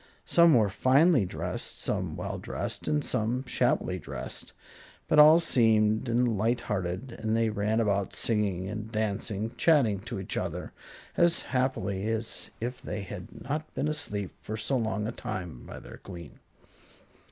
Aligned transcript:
Some 0.25 0.55
were 0.55 0.71
finely 0.71 1.25
dressed, 1.27 1.79
some 1.79 2.15
well 2.15 2.39
dressed 2.39 2.87
and 2.87 3.05
some 3.05 3.45
shabbily 3.45 3.99
dressed; 3.99 4.51
but 5.07 5.19
all 5.19 5.39
seemed 5.39 6.09
and 6.09 6.39
light 6.39 6.61
hearted, 6.61 7.11
and 7.19 7.37
they 7.37 7.51
ran 7.51 7.79
about 7.79 8.15
singing 8.15 8.67
and 8.67 8.91
dancing 8.91 9.51
chatting 9.57 9.99
to 9.99 10.19
each 10.19 10.37
other 10.37 10.73
as 11.17 11.41
happily 11.41 12.07
as 12.07 12.49
if 12.59 12.81
they 12.81 13.03
had 13.03 13.43
not 13.47 13.71
been 13.75 13.87
asleep 13.87 14.31
for 14.41 14.57
so 14.57 14.75
long 14.75 15.05
a 15.05 15.11
time 15.11 15.67
by 15.67 15.77
their 15.79 15.97
Queen. 15.97 16.39